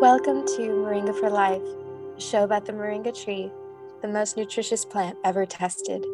[0.00, 1.62] Welcome to Moringa for Life,
[2.16, 3.50] a show about the moringa tree,
[4.02, 6.04] the most nutritious plant ever tested.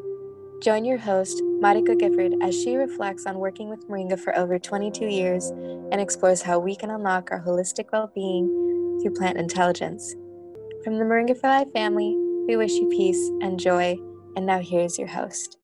[0.62, 5.06] Join your host, Marika Gifford, as she reflects on working with moringa for over 22
[5.06, 10.15] years and explores how we can unlock our holistic well being through plant intelligence.
[10.85, 12.15] From the Moringa for Life family,
[12.47, 13.99] we wish you peace and joy.
[14.37, 15.60] And now here's your host.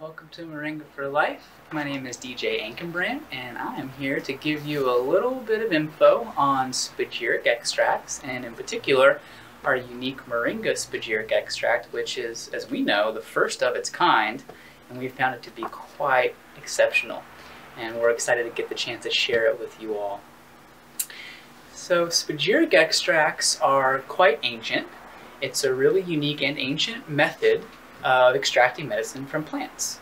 [0.00, 1.48] Welcome to Moringa for Life.
[1.72, 5.60] My name is DJ Ankenbrand, and I am here to give you a little bit
[5.60, 9.20] of info on spagyric extracts, and in particular,
[9.64, 14.44] our unique Moringa spagyric extract, which is, as we know, the first of its kind,
[14.88, 17.24] and we've found it to be quite exceptional.
[17.76, 20.20] And we're excited to get the chance to share it with you all.
[21.74, 24.86] So, spagyric extracts are quite ancient.
[25.40, 27.64] It's a really unique and ancient method
[28.02, 30.00] of extracting medicine from plants.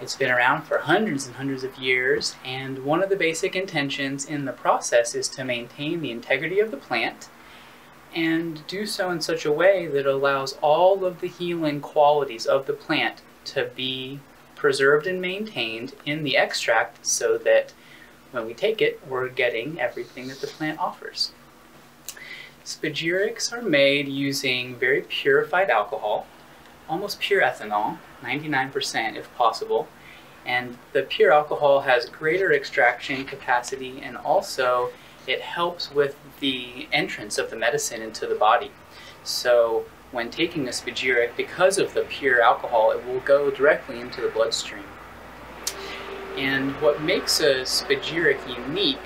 [0.00, 4.24] It's been around for hundreds and hundreds of years, and one of the basic intentions
[4.24, 7.28] in the process is to maintain the integrity of the plant
[8.14, 12.66] and do so in such a way that allows all of the healing qualities of
[12.66, 14.20] the plant to be
[14.56, 17.72] preserved and maintained in the extract so that
[18.30, 21.32] when we take it, we're getting everything that the plant offers.
[22.64, 26.26] Spagyrics are made using very purified alcohol,
[26.90, 29.88] almost pure ethanol, 99% if possible.
[30.44, 34.90] And the pure alcohol has greater extraction capacity and also
[35.26, 38.70] it helps with the entrance of the medicine into the body.
[39.22, 44.20] So when taking a spagyric, because of the pure alcohol, it will go directly into
[44.20, 44.84] the bloodstream.
[46.36, 48.98] And what makes a spagyric unique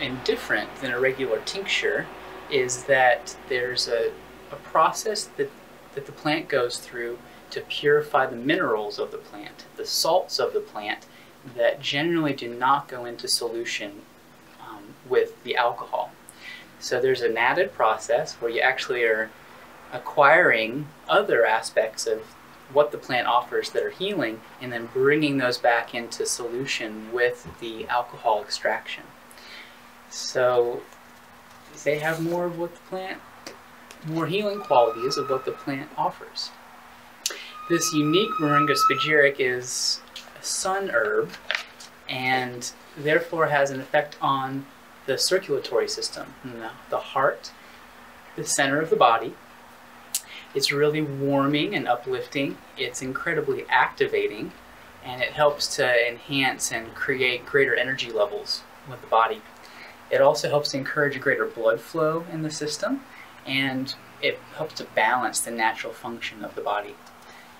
[0.00, 2.06] and different than a regular tincture
[2.50, 4.12] is that there's a,
[4.50, 5.50] a process that,
[5.94, 7.18] that the plant goes through
[7.50, 11.06] to purify the minerals of the plant, the salts of the plant
[11.56, 14.02] that generally do not go into solution
[14.60, 16.10] um, with the alcohol.
[16.80, 19.30] So there's an added process where you actually are
[19.92, 22.20] acquiring other aspects of
[22.72, 27.46] what the plant offers that are healing and then bringing those back into solution with
[27.60, 29.04] the alcohol extraction.
[30.10, 30.82] So
[31.84, 33.20] they have more of what the plant,
[34.04, 36.50] more healing qualities of what the plant offers.
[37.68, 40.00] This unique Moringa spagyric is
[40.38, 41.30] a sun herb
[42.08, 44.66] and therefore has an effect on
[45.06, 46.34] the circulatory system,
[46.90, 47.52] the heart,
[48.36, 49.34] the center of the body.
[50.54, 52.58] It's really warming and uplifting.
[52.76, 54.52] It's incredibly activating
[55.04, 59.42] and it helps to enhance and create greater energy levels with the body.
[60.10, 63.00] It also helps to encourage greater blood flow in the system
[63.46, 66.94] and it helps to balance the natural function of the body.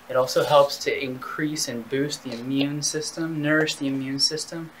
[0.09, 4.71] It also helps to increase and boost the immune system, nourish the immune system,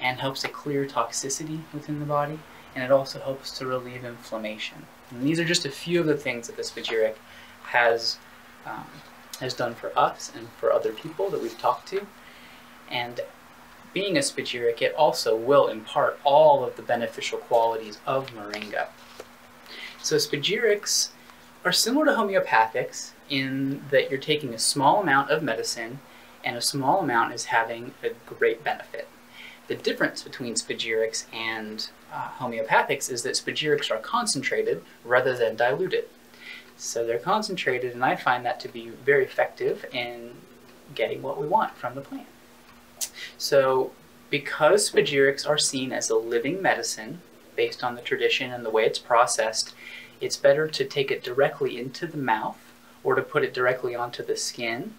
[0.00, 2.38] and helps to clear toxicity within the body.
[2.74, 4.86] And it also helps to relieve inflammation.
[5.10, 7.14] And these are just a few of the things that the spagyric
[7.64, 8.18] has
[8.66, 8.86] um,
[9.40, 12.06] has done for us and for other people that we've talked to.
[12.90, 13.20] And
[13.92, 18.86] being a spagyric, it also will impart all of the beneficial qualities of moringa.
[20.02, 21.10] So spagyrics
[21.64, 26.00] are similar to homeopathics in that you're taking a small amount of medicine
[26.44, 29.08] and a small amount is having a great benefit.
[29.68, 36.08] The difference between spagyrics and uh, homeopathics is that spagyrics are concentrated rather than diluted.
[36.76, 40.32] So they're concentrated and I find that to be very effective in
[40.96, 42.26] getting what we want from the plant.
[43.38, 43.92] So
[44.30, 47.20] because spagyrics are seen as a living medicine
[47.56, 49.74] based on the tradition and the way it's processed,
[50.20, 52.58] it's better to take it directly into the mouth
[53.04, 54.94] or to put it directly onto the skin.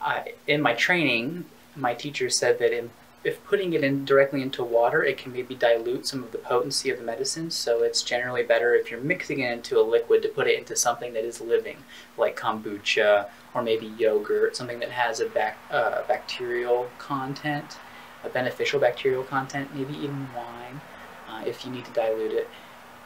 [0.00, 1.44] I, in my training,
[1.76, 2.90] my teacher said that in,
[3.22, 6.90] if putting it in directly into water, it can maybe dilute some of the potency
[6.90, 7.50] of the medicine.
[7.50, 10.74] So it's generally better if you're mixing it into a liquid to put it into
[10.74, 11.76] something that is living,
[12.16, 17.78] like kombucha or maybe yogurt, something that has a bac, uh, bacterial content,
[18.24, 20.80] a beneficial bacterial content, maybe even wine,
[21.30, 22.48] uh, if you need to dilute it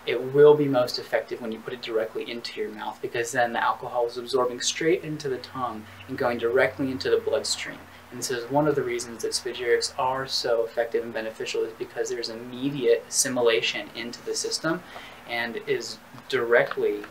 [0.06, 3.52] it will be most effective when you put it directly into your mouth because then
[3.52, 7.78] the alcohol is absorbing straight into the tongue and going directly into the bloodstream.
[8.10, 11.72] And this is one of the reasons that spagyrics are so effective and beneficial is
[11.72, 14.82] because there's immediate assimilation into the system
[15.28, 15.98] and is
[16.28, 17.02] directly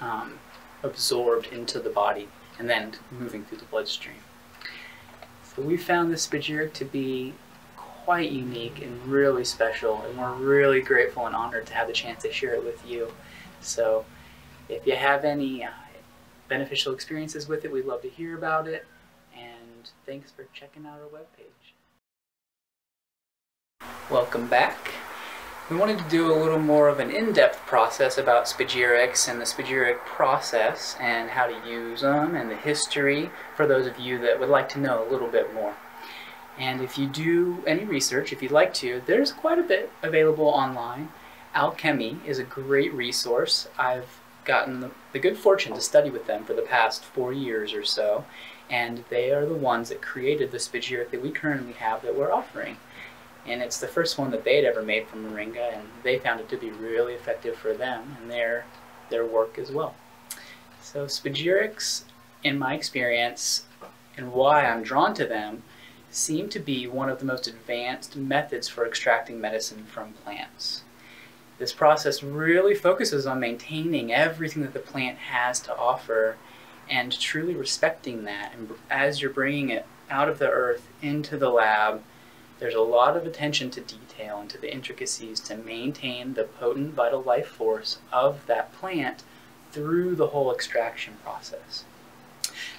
[0.00, 0.38] um,
[0.82, 2.28] absorbed into the body
[2.58, 4.16] and then moving through the bloodstream.
[5.42, 7.34] So we found this spagyric to be
[8.08, 12.22] quite unique and really special, and we're really grateful and honored to have the chance
[12.22, 13.12] to share it with you.
[13.60, 14.06] So,
[14.70, 15.68] if you have any uh,
[16.48, 18.86] beneficial experiences with it, we'd love to hear about it.
[19.36, 21.74] And thanks for checking out our webpage.
[24.10, 24.90] Welcome back.
[25.68, 29.44] we wanted to do a little more of an in-depth process about spagyrics and the
[29.44, 34.40] spagyric process and how to use them and the history for those of you that
[34.40, 35.74] would like to know a little bit more.
[36.58, 40.46] And if you do any research, if you'd like to, there's quite a bit available
[40.46, 41.10] online.
[41.54, 43.68] Alchemy is a great resource.
[43.78, 44.80] I've gotten
[45.12, 48.24] the, good fortune to study with them for the past four years or so,
[48.70, 52.32] and they are the ones that created the spagyric that we currently have that we're
[52.32, 52.76] offering
[53.48, 56.48] and it's the first one that they'd ever made from moringa, and they found it
[56.50, 58.64] to be really effective for them and their
[59.10, 59.94] their work as well.
[60.82, 62.02] So spagyrics,
[62.44, 63.64] in my experience,
[64.18, 65.62] and why I'm drawn to them,
[66.18, 70.82] seem to be one of the most advanced methods for extracting medicine from plants.
[71.58, 76.36] This process really focuses on maintaining everything that the plant has to offer
[76.88, 78.52] and truly respecting that.
[78.54, 82.02] And as you're bringing it out of the earth into the lab,
[82.58, 86.94] there's a lot of attention to detail and to the intricacies to maintain the potent
[86.94, 89.22] vital life force of that plant
[89.70, 91.84] through the whole extraction process.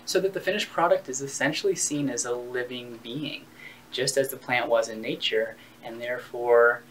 [0.10, 3.44] So that the finished product is essentially seen as a living being,
[3.92, 6.82] just as the plant was in nature, and therefore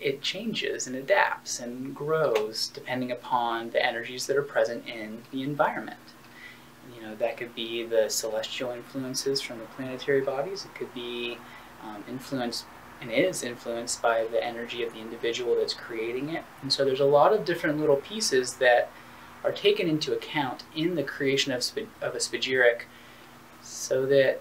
[0.00, 5.42] it changes and adapts and grows depending upon the energies that are present in the
[5.42, 5.98] environment.
[6.94, 11.38] You know, that could be the celestial influences from the planetary bodies, it could be
[11.82, 12.66] um, influenced
[13.00, 16.44] and is influenced by the energy of the individual that's creating it.
[16.62, 18.92] And so there's a lot of different little pieces that
[19.44, 21.62] are taken into account in the creation of,
[22.00, 22.82] of a spagyric
[23.62, 24.40] so that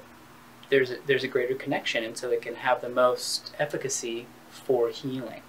[0.70, 4.90] there's a, there's a greater connection and so it can have the most efficacy for
[4.90, 5.42] healing.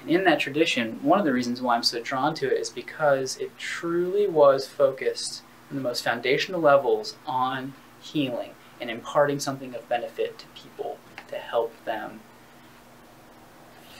[0.00, 2.70] And in that tradition, one of the reasons why I'm so drawn to it is
[2.70, 9.74] because it truly was focused on the most foundational levels on healing and imparting something
[9.74, 10.98] of benefit to people
[11.28, 12.20] to help them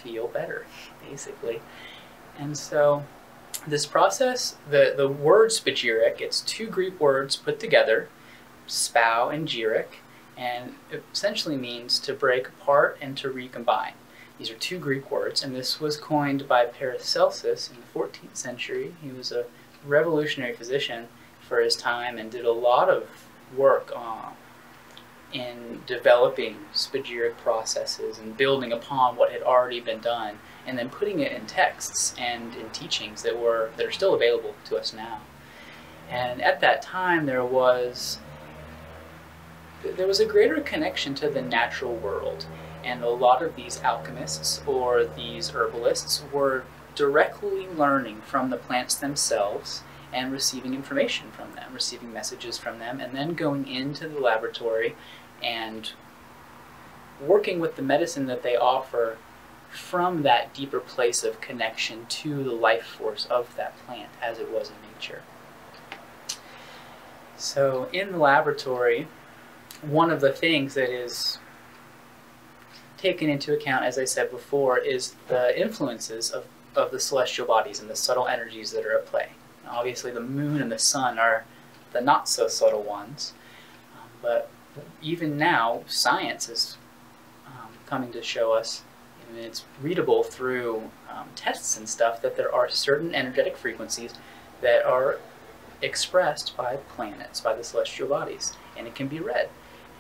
[0.02, 0.66] feel better,
[1.08, 1.60] basically.
[2.38, 3.04] And so
[3.70, 8.08] this process, the, the word spagyric, it's two Greek words put together,
[8.66, 10.00] spau and gyric,
[10.36, 13.94] and it essentially means to break apart and to recombine.
[14.38, 18.94] These are two Greek words, and this was coined by Paracelsus in the 14th century.
[19.02, 19.46] He was a
[19.84, 21.08] revolutionary physician
[21.40, 23.08] for his time and did a lot of
[23.56, 24.34] work on,
[25.32, 30.38] in developing spagyric processes and building upon what had already been done
[30.68, 34.54] and then putting it in texts and in teachings that were that are still available
[34.66, 35.22] to us now.
[36.10, 38.18] And at that time there was
[39.82, 42.46] there was a greater connection to the natural world
[42.84, 48.94] and a lot of these alchemists or these herbalists were directly learning from the plants
[48.94, 49.82] themselves
[50.12, 54.96] and receiving information from them, receiving messages from them, and then going into the laboratory
[55.42, 55.92] and
[57.20, 59.18] working with the medicine that they offer
[59.70, 64.50] from that deeper place of connection to the life force of that plant as it
[64.50, 65.22] was in nature.
[67.36, 69.06] So in the laboratory,
[69.82, 71.38] one of the things that is
[72.96, 77.80] taken into account, as I said before, is the influences of, of the celestial bodies
[77.80, 79.28] and the subtle energies that are at play.
[79.68, 81.44] Obviously, the moon and the sun are
[81.92, 83.34] the not so subtle ones,
[83.94, 84.50] um, but
[85.00, 86.76] even now, science is
[87.46, 88.82] um, coming to show us,
[89.28, 94.14] and it's readable through um, tests and stuff, that there are certain energetic frequencies
[94.60, 95.18] that are
[95.82, 99.48] expressed by planets, by the celestial bodies, and it can be read.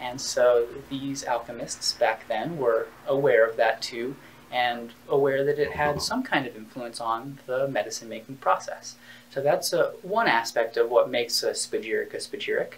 [0.00, 4.16] And so these alchemists back then were aware of that too,
[4.50, 8.96] and aware that it had some kind of influence on the medicine making process.
[9.30, 12.74] So that's a, one aspect of what makes a spagyric a spagyric,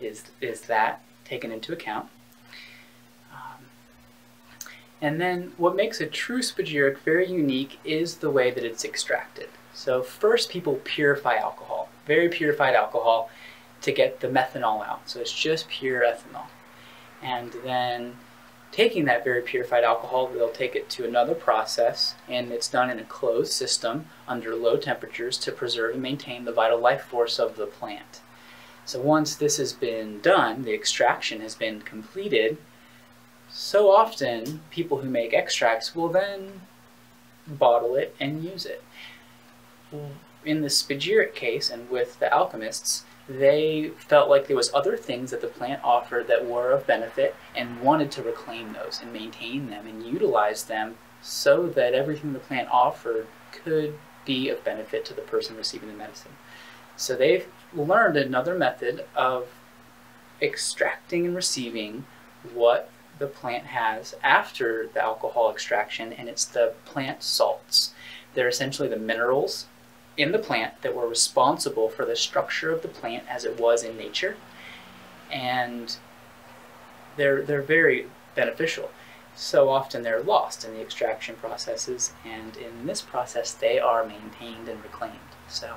[0.00, 2.08] is, is that taken into account.
[5.02, 9.48] And then what makes a true spagyric very unique is the way that it's extracted.
[9.74, 13.28] So first people purify alcohol, very purified alcohol,
[13.80, 15.10] to get the methanol out.
[15.10, 16.46] So it's just pure ethanol.
[17.20, 18.16] And then
[18.70, 23.00] taking that very purified alcohol, they'll take it to another process, and it's done in
[23.00, 27.56] a closed system under low temperatures to preserve and maintain the vital life force of
[27.56, 28.20] the plant.
[28.84, 32.56] So once this has been done, the extraction has been completed,
[33.52, 36.62] so often people who make extracts will then
[37.46, 38.82] bottle it and use it.
[40.44, 45.30] In the spagyric case and with the alchemists, they felt like there was other things
[45.30, 49.68] that the plant offered that were of benefit and wanted to reclaim those and maintain
[49.68, 55.14] them and utilize them so that everything the plant offered could be of benefit to
[55.14, 56.32] the person receiving the medicine.
[56.96, 59.48] So they've learned another method of
[60.40, 62.06] extracting and receiving
[62.54, 67.94] what the plant has after the alcohol extraction, and it's the plant salts.
[68.34, 69.66] They're essentially the minerals
[70.16, 73.82] in the plant that were responsible for the structure of the plant as it was
[73.82, 74.36] in nature.
[75.30, 75.96] And
[77.16, 78.90] they're, they're very beneficial.
[79.34, 84.68] So often they're lost in the extraction processes, and in this process, they are maintained
[84.68, 85.18] and reclaimed.
[85.48, 85.76] So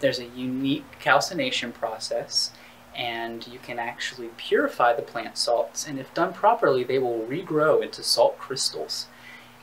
[0.00, 2.50] there's a unique calcination process,
[2.96, 7.82] and you can actually purify the plant salts, and if done properly, they will regrow
[7.82, 9.06] into salt crystals.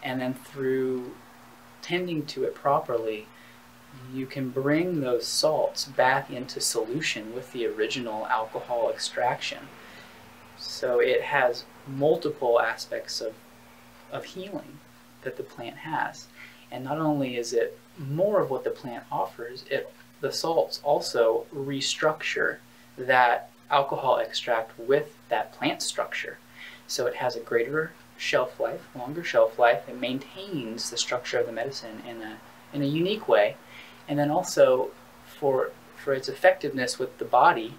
[0.03, 1.11] And then through
[1.81, 3.27] tending to it properly,
[4.13, 9.59] you can bring those salts back into solution with the original alcohol extraction.
[10.57, 13.33] So it has multiple aspects of,
[14.11, 14.79] of healing
[15.23, 16.27] that the plant has.
[16.71, 21.45] And not only is it more of what the plant offers, it the salts also
[21.53, 22.57] restructure
[22.97, 26.37] that alcohol extract with that plant structure.
[26.87, 29.87] So it has a greater shelf life, longer shelf life.
[29.87, 32.37] It maintains the structure of the medicine in a,
[32.73, 33.55] in a unique way
[34.07, 34.91] and then also
[35.25, 37.75] for for its effectiveness with the body,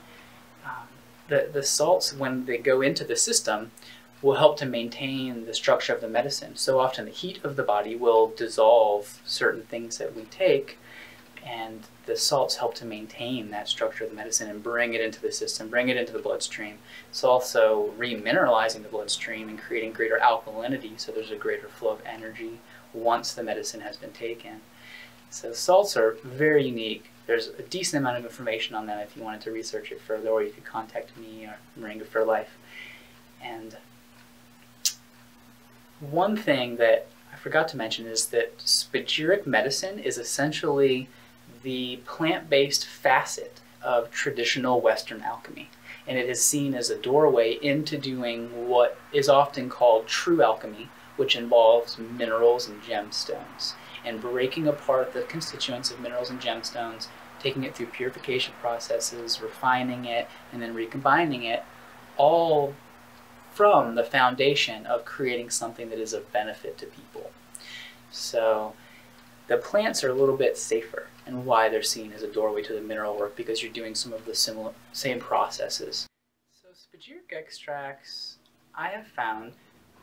[0.65, 0.89] um,
[1.29, 3.71] the the salts when they go into the system
[4.23, 6.57] will help to maintain the structure of the medicine.
[6.57, 10.79] So often the heat of the body will dissolve certain things that we take,
[11.45, 15.21] and the salts help to maintain that structure of the medicine and bring it into
[15.21, 16.79] the system, bring it into the bloodstream.
[17.11, 22.03] It's also remineralizing the bloodstream and creating greater alkalinity, so there's a greater flow of
[22.07, 22.61] energy
[22.93, 24.61] once the medicine has been taken.
[25.31, 27.11] So salts are very unique.
[27.27, 30.29] There's a decent amount of information on them if you wanted to research it further,
[30.29, 32.59] or you could contact me or Moringa for Life.
[33.43, 33.77] And
[36.01, 41.09] one thing that I forgot to mention is that spagyric medicine is essentially
[41.63, 45.71] the plant-based facet of traditional Western alchemy.
[46.07, 50.89] And it is seen as a doorway into doing what is often called true alchemy,
[51.17, 57.07] which involves minerals and gemstones and breaking apart the constituents of minerals and gemstones,
[57.39, 61.63] taking it through purification processes, refining it, and then recombining it,
[62.17, 62.75] all
[63.53, 67.31] from the foundation of creating something that is of benefit to people.
[68.11, 68.75] So
[69.53, 72.73] the plants are a little bit safer and why they're seen as a doorway to
[72.73, 76.07] the mineral work because you're doing some of the similar same processes.
[76.55, 78.39] So spagyric extracts
[78.75, 79.53] I have found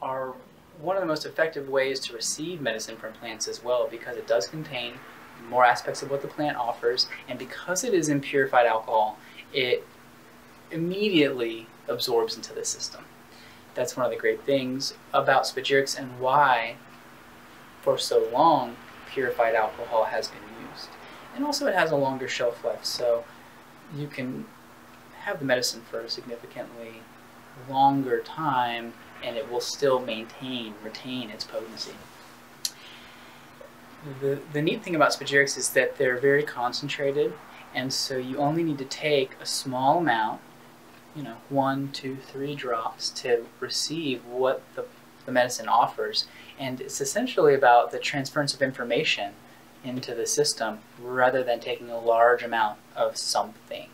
[0.03, 0.35] are
[0.79, 4.27] one of the most effective ways to receive medicine from plants as well because it
[4.27, 4.93] does contain
[5.49, 9.17] more aspects of what the plant offers and because it is in purified alcohol
[9.51, 9.83] it
[10.69, 13.03] immediately absorbs into the system.
[13.73, 16.75] That's one of the great things about spagyrics and why
[17.81, 18.75] for so long
[19.11, 20.89] purified alcohol has been used.
[21.35, 23.23] And also it has a longer shelf life so
[23.95, 24.45] you can
[25.21, 27.01] have the medicine for a significantly
[27.69, 31.93] longer time and it will still maintain, retain its potency.
[34.21, 37.33] The, the neat thing about spagyrics is that they're very concentrated,
[37.75, 40.39] and so you only need to take a small amount,
[41.15, 44.85] you know, one, two, three drops to receive what the,
[45.29, 46.25] the medicine offers.
[46.59, 49.33] And it's essentially about the transference of information
[49.83, 53.89] into the system rather than taking a large amount of something.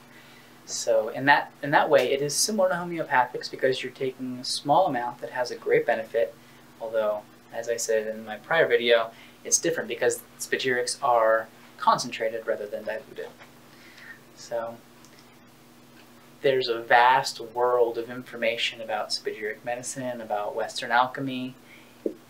[0.66, 4.44] So in that in that way, it is similar to homeopathics because you're taking a
[4.44, 6.34] small amount that has a great benefit.
[6.82, 7.22] Although,
[7.54, 9.12] as I said in my prior video,
[9.44, 13.28] it's different because spagyrics are concentrated rather than diluted.
[14.36, 14.78] So
[16.46, 21.56] there's a vast world of information about spagyric medicine, about Western alchemy,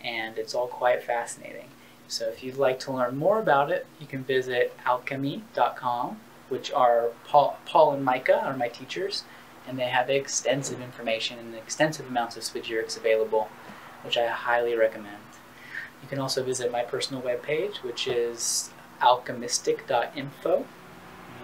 [0.00, 1.68] and it's all quite fascinating.
[2.08, 6.18] So if you'd like to learn more about it, you can visit alchemy.com
[6.48, 9.24] which are Paul, Paul and Micah are my teachers,
[9.68, 13.48] and they have extensive information and extensive amounts of spagyrics available,
[14.02, 15.18] which I highly recommend.
[16.00, 18.70] You can also visit my personal webpage, which is
[19.02, 20.64] alchemistic.info.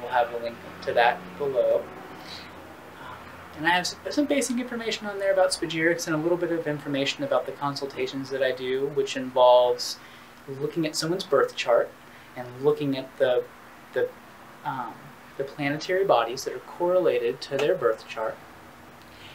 [0.01, 1.85] We'll have a link to that below.
[3.57, 6.67] And I have some basic information on there about spagyrics and a little bit of
[6.67, 9.99] information about the consultations that I do, which involves
[10.49, 11.91] looking at someone's birth chart
[12.37, 13.45] and looking at the,
[13.93, 14.09] the
[14.65, 14.95] um,
[15.37, 18.37] the planetary bodies that are correlated to their birth chart,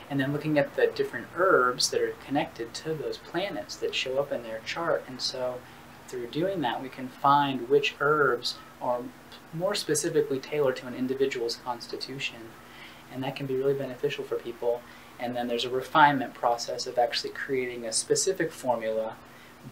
[0.10, 4.20] and then looking at the different herbs that are connected to those planets that show
[4.20, 5.04] up in their chart.
[5.08, 5.60] And so,
[6.08, 9.02] through doing that, we can find which herbs are
[9.54, 12.50] more specifically tailored to an individual's constitution,
[13.14, 14.82] and that can be really beneficial for people.
[15.20, 19.16] And then there's a refinement process of actually creating a specific formula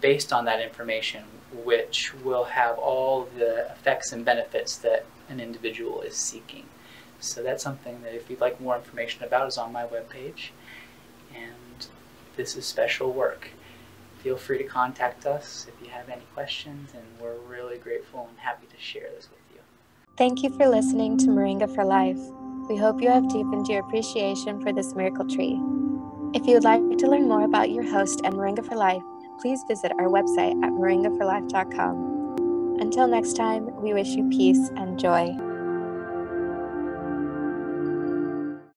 [0.02, 1.24] based on that information,
[1.64, 6.66] which will have all the effects and benefits that an individual is seeking.
[7.20, 10.50] So that's something that if you'd like more information about is on my webpage.
[11.34, 11.88] And
[12.36, 13.50] this is special work.
[14.20, 18.40] Feel free to contact us if you have any questions, and we're really grateful and
[18.40, 19.62] happy to share this with you.
[20.18, 22.45] Thank you for listening to Moringa for Life.
[22.68, 25.62] We hope you have deepened your appreciation for this miracle tree.
[26.34, 29.04] If you would like to learn more about your host and Moringa for Life,
[29.40, 32.78] please visit our website at moringaforlife.com.
[32.80, 35.36] Until next time, we wish you peace and joy.